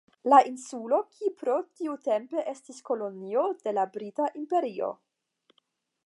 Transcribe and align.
La 0.31 0.37
insulo 0.51 0.99
Kipro 1.17 1.57
tiutempe 1.81 2.45
estis 2.53 2.79
kolonio 2.87 3.43
de 3.67 3.75
la 3.79 3.83
Brita 3.97 4.31
Imperio. 4.45 4.89